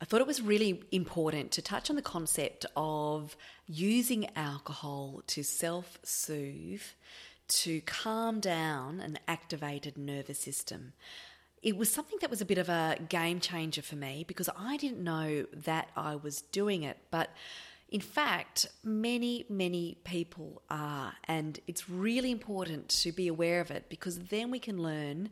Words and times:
I 0.00 0.04
thought 0.04 0.20
it 0.20 0.26
was 0.26 0.42
really 0.42 0.82
important 0.90 1.50
to 1.52 1.62
touch 1.62 1.88
on 1.88 1.96
the 1.96 2.02
concept 2.02 2.66
of 2.76 3.36
using 3.66 4.28
alcohol 4.36 5.22
to 5.28 5.42
self 5.42 5.98
soothe, 6.02 6.82
to 7.46 7.80
calm 7.82 8.40
down 8.40 9.00
an 9.00 9.18
activated 9.28 9.96
nervous 9.96 10.38
system. 10.38 10.92
It 11.62 11.76
was 11.76 11.90
something 11.90 12.18
that 12.20 12.28
was 12.28 12.42
a 12.42 12.44
bit 12.44 12.58
of 12.58 12.68
a 12.68 12.98
game 13.08 13.40
changer 13.40 13.80
for 13.80 13.96
me 13.96 14.24
because 14.28 14.50
I 14.58 14.76
didn't 14.76 15.02
know 15.02 15.46
that 15.64 15.88
I 15.96 16.16
was 16.16 16.42
doing 16.42 16.82
it. 16.82 16.98
But 17.10 17.30
in 17.88 18.00
fact, 18.00 18.66
many, 18.82 19.46
many 19.48 19.96
people 20.04 20.62
are. 20.68 21.14
And 21.24 21.58
it's 21.66 21.88
really 21.88 22.30
important 22.30 22.88
to 22.88 23.12
be 23.12 23.28
aware 23.28 23.60
of 23.60 23.70
it 23.70 23.86
because 23.88 24.18
then 24.18 24.50
we 24.50 24.58
can 24.58 24.82
learn 24.82 25.30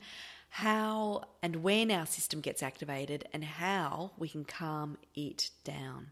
how 0.57 1.23
and 1.43 1.63
when 1.63 1.91
our 1.91 2.05
system 2.05 2.43
gets 2.43 2.63
activated 2.63 3.27
and 3.33 3.43
how 3.43 4.11
we 4.19 4.29
can 4.29 4.45
calm 4.45 4.99
it 5.15 5.49
down. 5.65 6.09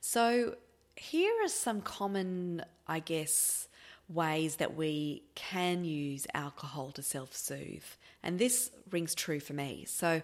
So, 0.00 0.54
here 0.94 1.32
are 1.44 1.48
some 1.48 1.80
common, 1.80 2.62
I 2.86 3.00
guess, 3.00 3.66
ways 4.08 4.56
that 4.56 4.76
we 4.76 5.24
can 5.34 5.84
use 5.84 6.28
alcohol 6.32 6.92
to 6.92 7.02
self 7.02 7.34
soothe. 7.34 7.82
And 8.22 8.38
this 8.38 8.70
rings 8.88 9.16
true 9.16 9.40
for 9.40 9.52
me. 9.52 9.84
So, 9.84 10.22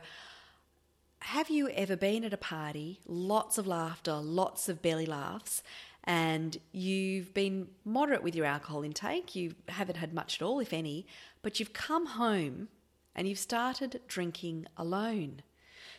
have 1.19 1.51
you 1.51 1.69
ever 1.71 1.97
been 1.97 2.23
at 2.23 2.33
a 2.33 2.37
party, 2.37 3.01
lots 3.09 3.59
of 3.59 3.67
laughter, 3.67 4.15
lots 4.15 4.69
of 4.69 4.83
belly 4.83 5.07
laughs, 5.07 5.65
and 6.05 6.57
you've 6.71 7.35
been 7.35 7.67
moderate 7.85 8.23
with 8.23 8.37
your 8.37 8.47
alcohol 8.47 8.85
intake? 8.85 9.35
You 9.35 9.57
haven't 9.67 9.97
had 9.97 10.15
much 10.15 10.41
at 10.41 10.43
all, 10.43 10.61
if 10.61 10.73
any, 10.73 11.09
but 11.43 11.59
you've 11.59 11.73
come 11.73 12.07
home 12.07 12.69
and 13.17 13.27
you've 13.27 13.39
started 13.39 14.01
drinking 14.07 14.67
alone. 14.77 15.43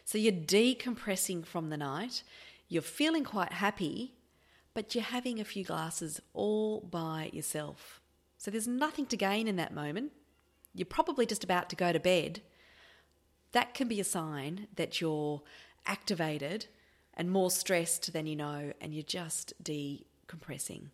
So 0.06 0.18
you're 0.18 0.32
decompressing 0.32 1.46
from 1.46 1.70
the 1.70 1.76
night, 1.76 2.24
you're 2.70 2.82
feeling 2.82 3.26
quite 3.26 3.54
happy, 3.54 4.14
but 4.74 4.94
you're 4.94 5.04
having 5.04 5.40
a 5.40 5.46
few 5.46 5.66
glasses 5.66 6.22
all 6.34 6.82
by 6.82 7.32
yourself. 7.34 8.00
So 8.38 8.52
there's 8.52 8.68
nothing 8.68 9.08
to 9.08 9.18
gain 9.18 9.48
in 9.48 9.56
that 9.56 9.74
moment. 9.74 10.12
You're 10.76 10.86
probably 10.86 11.26
just 11.26 11.44
about 11.44 11.70
to 11.72 11.76
go 11.76 11.92
to 11.92 12.00
bed. 12.00 12.42
That 13.52 13.74
can 13.74 13.88
be 13.88 14.00
a 14.00 14.06
sign 14.06 14.68
that 14.76 15.02
you're 15.02 15.42
activated 15.88 16.68
and 17.16 17.32
more 17.32 17.50
stressed 17.50 18.14
than 18.14 18.28
you 18.28 18.36
know, 18.36 18.74
and 18.80 18.94
you're 18.94 19.02
just 19.02 19.54
decompressing. 19.64 20.90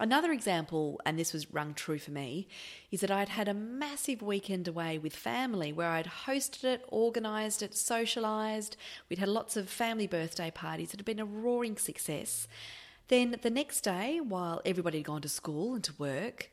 Another 0.00 0.32
example, 0.32 1.00
and 1.06 1.16
this 1.16 1.32
was 1.32 1.52
rung 1.52 1.72
true 1.72 1.98
for 1.98 2.10
me, 2.10 2.48
is 2.90 3.00
that 3.00 3.12
I'd 3.12 3.28
had 3.28 3.46
a 3.46 3.54
massive 3.54 4.22
weekend 4.22 4.66
away 4.66 4.98
with 4.98 5.14
family 5.14 5.72
where 5.72 5.90
I'd 5.90 6.06
hosted 6.26 6.64
it, 6.64 6.84
organised 6.90 7.62
it, 7.62 7.72
socialised. 7.72 8.74
We'd 9.08 9.20
had 9.20 9.28
lots 9.28 9.56
of 9.56 9.68
family 9.68 10.08
birthday 10.08 10.50
parties. 10.50 10.92
It 10.92 10.98
had 10.98 11.04
been 11.06 11.20
a 11.20 11.24
roaring 11.24 11.76
success. 11.76 12.48
Then 13.06 13.36
the 13.42 13.50
next 13.50 13.82
day, 13.82 14.20
while 14.20 14.60
everybody 14.64 14.98
had 14.98 15.06
gone 15.06 15.22
to 15.22 15.28
school 15.28 15.74
and 15.74 15.84
to 15.84 15.94
work, 15.96 16.50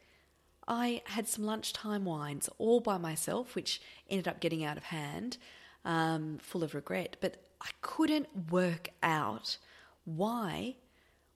I 0.68 1.02
had 1.06 1.28
some 1.28 1.44
lunchtime 1.44 2.06
wines 2.06 2.48
all 2.60 2.80
by 2.80 3.00
myself, 3.00 3.56
which 3.56 3.82
ended 4.08 4.28
up 4.28 4.40
getting 4.40 4.64
out 4.64 4.78
of 4.78 4.84
hand, 4.84 5.38
um, 5.84 6.38
full 6.40 6.64
of 6.64 6.76
regret. 6.76 7.18
But 7.20 7.38
I 7.60 7.70
couldn't 7.82 8.52
work 8.52 8.90
out 9.02 9.58
why, 10.06 10.76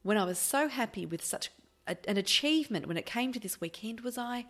when 0.03 0.17
I 0.17 0.26
was 0.26 0.38
so 0.38 0.67
happy 0.67 1.08
with 1.08 1.26
such 1.26 1.50
a, 1.88 1.97
an 2.08 2.17
achievement 2.17 2.88
when 2.88 2.97
it 2.97 3.05
came 3.05 3.33
to 3.33 3.39
this 3.39 3.61
weekend 3.61 4.02
was 4.02 4.17
I 4.17 4.45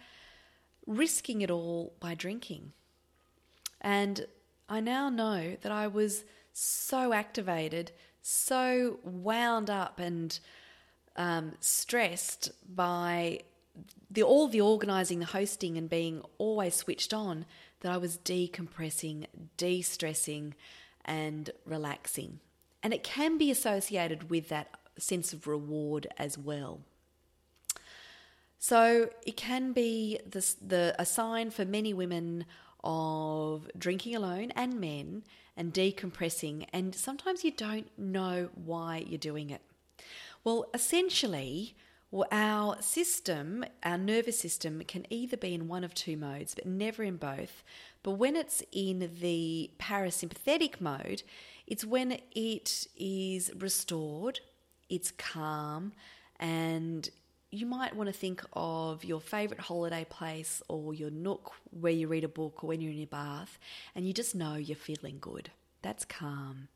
risking 0.86 1.42
it 1.42 1.52
all 1.52 1.94
by 2.00 2.16
drinking. 2.16 2.72
And 3.82 4.26
I 4.70 4.80
now 4.80 5.10
know 5.10 5.58
that 5.62 5.72
I 5.72 5.88
was 5.88 6.24
so 6.54 7.14
activated, 7.14 7.92
so 8.22 9.00
wound 9.04 9.70
up 9.70 10.00
and 10.00 10.38
um, 11.16 11.54
stressed 11.60 12.52
by 12.74 13.42
the, 14.10 14.24
all 14.24 14.48
the 14.48 14.62
organising, 14.62 15.20
the 15.20 15.26
hosting, 15.26 15.78
and 15.78 15.90
being 15.90 16.24
always 16.38 16.76
switched 16.76 17.14
on 17.14 17.46
that 17.82 17.92
I 17.92 17.98
was 17.98 18.18
decompressing, 18.18 19.26
de 19.58 19.82
stressing, 19.82 20.56
and 21.04 21.52
relaxing. 21.66 22.40
And 22.82 22.94
it 22.94 23.04
can 23.04 23.38
be 23.38 23.52
associated 23.52 24.30
with 24.30 24.50
that 24.50 24.70
sense 24.98 25.34
of 25.34 25.48
reward 25.48 26.08
as 26.18 26.38
well. 26.38 26.80
So 28.68 29.10
it 29.28 29.38
can 29.38 29.74
be 29.74 30.20
the, 30.28 30.96
a 30.98 31.06
sign 31.06 31.52
for 31.52 31.66
many 31.66 31.94
women 31.94 32.48
of 32.84 33.70
drinking 33.78 34.16
alone 34.16 34.50
and 34.56 34.82
men 34.82 35.24
and 35.56 35.72
decompressing, 35.72 36.66
and 36.74 36.96
sometimes 36.96 37.44
you 37.44 37.52
don't 37.52 37.92
know 37.96 38.50
why 38.56 39.06
you're 39.08 39.20
doing 39.20 39.52
it. 39.52 39.62
Well, 40.44 40.66
essentially, 40.74 41.76
our 42.32 42.82
system, 42.82 43.66
our 43.84 44.00
nervous 44.00 44.40
system, 44.40 44.82
can 44.88 45.06
either 45.12 45.38
be 45.38 45.54
in 45.54 45.68
one 45.68 45.84
of 45.84 45.94
two 45.94 46.18
modes, 46.18 46.56
but 46.56 46.66
never 46.66 47.04
in 47.04 47.18
both. 47.18 47.62
But 48.02 48.14
when 48.14 48.36
it's 48.36 48.64
in 48.72 49.12
the 49.20 49.70
parasympathetic 49.78 50.82
mode, 50.82 51.22
it's 51.68 51.86
when 51.86 52.18
it 52.32 52.88
is 52.98 53.52
restored, 53.60 54.40
it's 54.90 55.12
calm, 55.12 55.94
and 56.40 57.12
you 57.52 57.66
might 57.66 57.96
want 57.96 58.08
to 58.08 58.14
think 58.14 58.44
of 58.54 59.04
your 59.04 59.22
favourite 59.22 59.62
holiday 59.62 60.06
place 60.10 60.62
or 60.68 60.94
your 60.94 61.10
nook 61.10 61.54
where 61.72 61.94
you 61.94 62.08
read 62.08 62.24
a 62.24 62.30
book 62.30 62.64
or 62.64 62.68
when 62.68 62.82
you're 62.82 62.92
in 62.92 62.98
your 62.98 63.08
bath 63.08 63.58
and 63.96 64.06
you 64.06 64.14
just 64.14 64.36
know 64.36 64.56
you're 64.56 64.76
feeling 64.76 65.18
good. 65.22 65.52
That's 65.82 66.06
calm. 66.06 66.68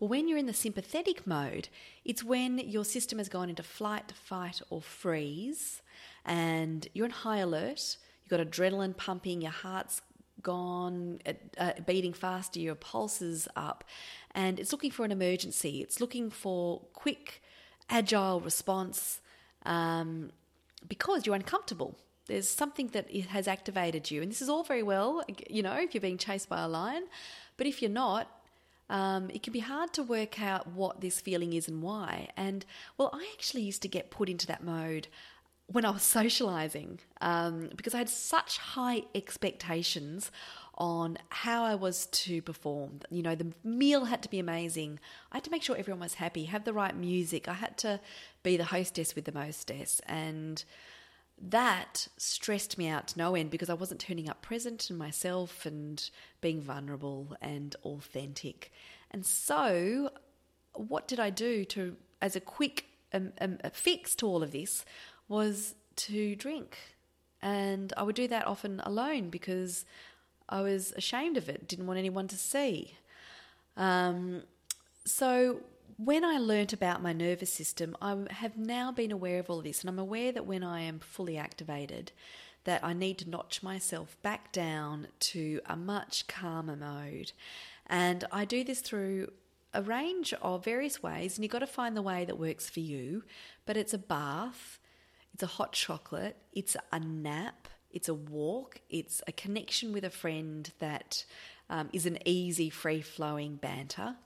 Well, 0.00 0.08
when 0.08 0.28
you're 0.28 0.38
in 0.38 0.46
the 0.46 0.54
sympathetic 0.54 1.26
mode, 1.26 1.68
it's 2.04 2.22
when 2.22 2.58
your 2.58 2.84
system 2.84 3.18
has 3.18 3.28
gone 3.28 3.50
into 3.50 3.62
flight, 3.62 4.12
fight, 4.12 4.60
or 4.70 4.80
freeze 4.80 5.82
and 6.24 6.86
you're 6.94 7.06
in 7.06 7.12
high 7.12 7.38
alert. 7.38 7.96
You've 8.24 8.38
got 8.38 8.46
adrenaline 8.46 8.96
pumping, 8.96 9.42
your 9.42 9.50
heart's 9.50 10.02
gone, 10.40 11.20
uh, 11.26 11.32
uh 11.58 11.72
beating 11.84 12.12
faster, 12.12 12.60
your 12.60 12.76
pulse 12.76 13.20
is 13.20 13.48
up, 13.56 13.82
and 14.32 14.60
it's 14.60 14.72
looking 14.72 14.92
for 14.92 15.04
an 15.04 15.10
emergency. 15.10 15.82
It's 15.82 16.00
looking 16.00 16.30
for 16.30 16.80
quick, 16.92 17.42
agile 17.90 18.40
response 18.40 19.20
um, 19.68 20.32
because 20.88 21.26
you're 21.26 21.36
uncomfortable. 21.36 21.96
There's 22.26 22.48
something 22.48 22.88
that 22.88 23.10
has 23.28 23.46
activated 23.46 24.10
you. 24.10 24.22
And 24.22 24.30
this 24.30 24.42
is 24.42 24.48
all 24.48 24.64
very 24.64 24.82
well, 24.82 25.22
you 25.48 25.62
know, 25.62 25.74
if 25.74 25.94
you're 25.94 26.00
being 26.00 26.18
chased 26.18 26.48
by 26.48 26.62
a 26.62 26.68
lion. 26.68 27.06
But 27.56 27.66
if 27.66 27.80
you're 27.80 27.90
not, 27.90 28.28
um, 28.90 29.30
it 29.30 29.42
can 29.42 29.52
be 29.52 29.60
hard 29.60 29.92
to 29.94 30.02
work 30.02 30.40
out 30.40 30.66
what 30.66 31.00
this 31.00 31.20
feeling 31.20 31.52
is 31.52 31.68
and 31.68 31.82
why. 31.82 32.28
And 32.36 32.64
well, 32.96 33.10
I 33.12 33.28
actually 33.34 33.62
used 33.62 33.82
to 33.82 33.88
get 33.88 34.10
put 34.10 34.28
into 34.28 34.46
that 34.46 34.64
mode 34.64 35.08
when 35.70 35.84
I 35.84 35.90
was 35.90 36.02
socializing 36.02 36.98
um, 37.20 37.70
because 37.76 37.94
I 37.94 37.98
had 37.98 38.08
such 38.08 38.58
high 38.58 39.02
expectations 39.14 40.30
on 40.78 41.18
how 41.28 41.62
I 41.64 41.74
was 41.74 42.06
to 42.06 42.40
perform. 42.40 43.00
You 43.10 43.22
know, 43.22 43.34
the 43.34 43.52
meal 43.62 44.06
had 44.06 44.22
to 44.22 44.30
be 44.30 44.38
amazing. 44.38 44.98
I 45.30 45.36
had 45.36 45.44
to 45.44 45.50
make 45.50 45.62
sure 45.62 45.76
everyone 45.76 46.00
was 46.00 46.14
happy, 46.14 46.44
have 46.44 46.64
the 46.64 46.72
right 46.72 46.96
music. 46.96 47.48
I 47.48 47.54
had 47.54 47.76
to 47.78 48.00
be 48.42 48.56
the 48.56 48.64
hostess 48.64 49.14
with 49.14 49.26
the 49.26 49.32
mostess. 49.32 50.00
And 50.06 50.64
that 51.40 52.08
stressed 52.16 52.78
me 52.78 52.88
out 52.88 53.08
to 53.08 53.18
no 53.18 53.34
end 53.34 53.50
because 53.50 53.68
I 53.68 53.74
wasn't 53.74 54.00
turning 54.00 54.28
up 54.28 54.40
present 54.40 54.88
in 54.88 54.96
myself 54.96 55.66
and 55.66 56.08
being 56.40 56.62
vulnerable 56.62 57.36
and 57.42 57.76
authentic. 57.84 58.72
And 59.10 59.26
so, 59.26 60.10
what 60.72 61.06
did 61.08 61.20
I 61.20 61.30
do 61.30 61.64
to, 61.66 61.96
as 62.22 62.36
a 62.36 62.40
quick 62.40 62.86
um, 63.12 63.32
um, 63.40 63.58
fix 63.72 64.14
to 64.16 64.26
all 64.26 64.42
of 64.42 64.52
this, 64.52 64.84
was 65.28 65.74
to 65.96 66.34
drink. 66.36 66.78
And 67.40 67.92
I 67.96 68.02
would 68.02 68.16
do 68.16 68.28
that 68.28 68.46
often 68.46 68.80
alone 68.80 69.30
because 69.30 69.84
I 70.48 70.60
was 70.62 70.92
ashamed 70.92 71.36
of 71.36 71.48
it, 71.48 71.68
didn't 71.68 71.86
want 71.86 71.98
anyone 71.98 72.28
to 72.28 72.36
see. 72.36 72.94
Um, 73.76 74.42
so 75.04 75.60
when 75.96 76.24
I 76.24 76.38
learnt 76.38 76.72
about 76.72 77.02
my 77.02 77.12
nervous 77.12 77.52
system, 77.52 77.96
I 78.00 78.16
have 78.30 78.56
now 78.56 78.90
been 78.92 79.12
aware 79.12 79.38
of 79.40 79.50
all 79.50 79.58
of 79.58 79.64
this, 79.64 79.80
and 79.80 79.90
I'm 79.90 79.98
aware 79.98 80.32
that 80.32 80.46
when 80.46 80.62
I 80.62 80.80
am 80.80 81.00
fully 81.00 81.36
activated, 81.36 82.12
that 82.64 82.84
I 82.84 82.92
need 82.92 83.18
to 83.18 83.30
notch 83.30 83.62
myself 83.62 84.16
back 84.22 84.52
down 84.52 85.08
to 85.20 85.60
a 85.66 85.76
much 85.76 86.26
calmer 86.26 86.76
mode. 86.76 87.32
And 87.86 88.24
I 88.30 88.44
do 88.44 88.64
this 88.64 88.80
through 88.80 89.32
a 89.74 89.82
range 89.82 90.34
of 90.42 90.64
various 90.64 91.02
ways, 91.02 91.36
and 91.36 91.44
you've 91.44 91.52
got 91.52 91.60
to 91.60 91.66
find 91.66 91.96
the 91.96 92.02
way 92.02 92.24
that 92.24 92.38
works 92.38 92.68
for 92.68 92.80
you. 92.80 93.22
But 93.66 93.76
it's 93.76 93.94
a 93.94 93.98
bath, 93.98 94.78
it's 95.34 95.42
a 95.42 95.46
hot 95.46 95.72
chocolate, 95.72 96.36
it's 96.52 96.76
a 96.92 96.98
nap, 97.00 97.68
it's 97.90 98.08
a 98.08 98.14
walk, 98.14 98.80
it's 98.90 99.22
a 99.26 99.32
connection 99.32 99.92
with 99.92 100.04
a 100.04 100.10
friend 100.10 100.70
that 100.78 101.24
um, 101.70 101.88
is 101.92 102.06
an 102.06 102.18
easy, 102.24 102.70
free 102.70 103.00
flowing 103.00 103.56
banter. 103.56 104.16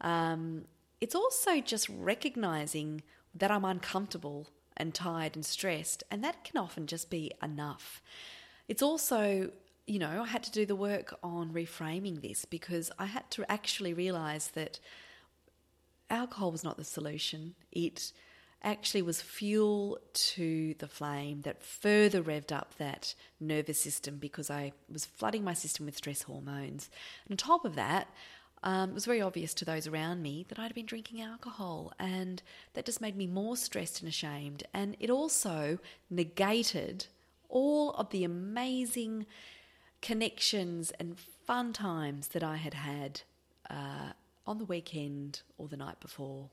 Um, 0.00 0.64
it's 1.00 1.14
also 1.14 1.60
just 1.60 1.88
recognizing 1.88 3.02
that 3.34 3.50
I'm 3.50 3.64
uncomfortable 3.64 4.48
and 4.76 4.94
tired 4.94 5.36
and 5.36 5.44
stressed, 5.44 6.02
and 6.10 6.22
that 6.24 6.44
can 6.44 6.58
often 6.58 6.86
just 6.86 7.10
be 7.10 7.32
enough. 7.42 8.02
It's 8.68 8.82
also, 8.82 9.50
you 9.86 9.98
know, 9.98 10.22
I 10.22 10.26
had 10.26 10.42
to 10.44 10.50
do 10.50 10.66
the 10.66 10.76
work 10.76 11.18
on 11.22 11.52
reframing 11.52 12.20
this 12.22 12.44
because 12.44 12.90
I 12.98 13.06
had 13.06 13.30
to 13.32 13.50
actually 13.50 13.94
realize 13.94 14.48
that 14.48 14.80
alcohol 16.10 16.52
was 16.52 16.64
not 16.64 16.76
the 16.76 16.84
solution. 16.84 17.54
It 17.72 18.12
actually 18.66 19.00
was 19.00 19.22
fuel 19.22 19.98
to 20.12 20.74
the 20.78 20.88
flame 20.88 21.42
that 21.42 21.62
further 21.62 22.20
revved 22.20 22.50
up 22.50 22.74
that 22.78 23.14
nervous 23.40 23.80
system 23.80 24.18
because 24.18 24.50
I 24.50 24.72
was 24.92 25.06
flooding 25.06 25.44
my 25.44 25.54
system 25.54 25.86
with 25.86 25.96
stress 25.96 26.22
hormones. 26.22 26.90
And 27.24 27.32
on 27.32 27.36
top 27.36 27.64
of 27.64 27.76
that, 27.76 28.08
um, 28.64 28.90
it 28.90 28.94
was 28.94 29.06
very 29.06 29.22
obvious 29.22 29.54
to 29.54 29.64
those 29.64 29.86
around 29.86 30.20
me 30.20 30.44
that 30.48 30.58
I'd 30.58 30.74
been 30.74 30.86
drinking 30.86 31.20
alcohol, 31.20 31.92
and 32.00 32.42
that 32.74 32.86
just 32.86 33.00
made 33.00 33.16
me 33.16 33.28
more 33.28 33.56
stressed 33.56 34.00
and 34.00 34.08
ashamed. 34.08 34.64
And 34.74 34.96
it 34.98 35.10
also 35.10 35.78
negated 36.10 37.06
all 37.48 37.92
of 37.92 38.10
the 38.10 38.24
amazing 38.24 39.26
connections 40.02 40.92
and 40.98 41.16
fun 41.46 41.72
times 41.72 42.28
that 42.28 42.42
I 42.42 42.56
had 42.56 42.74
had 42.74 43.20
uh, 43.70 44.12
on 44.44 44.58
the 44.58 44.64
weekend 44.64 45.42
or 45.56 45.68
the 45.68 45.76
night 45.76 46.00
before 46.00 46.50